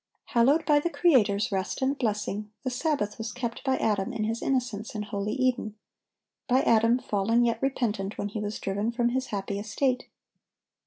Hallowed 0.33 0.65
by 0.65 0.79
the 0.79 0.89
Creator's 0.89 1.51
rest 1.51 1.79
and 1.79 1.95
blessing, 1.95 2.49
the 2.63 2.71
Sabbath 2.71 3.19
was 3.19 3.31
kept 3.31 3.63
by 3.63 3.77
Adam 3.77 4.11
in 4.11 4.23
his 4.23 4.41
innocence 4.41 4.95
in 4.95 5.03
holy 5.03 5.33
Eden; 5.33 5.75
by 6.47 6.63
Adam, 6.63 6.97
fallen 6.97 7.45
yet 7.45 7.61
repentant, 7.61 8.17
when 8.17 8.29
he 8.29 8.39
was 8.39 8.57
driven 8.57 8.91
from 8.91 9.09
his 9.09 9.27
happy 9.27 9.59
estate. 9.59 10.07